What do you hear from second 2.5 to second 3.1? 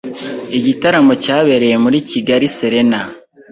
Serena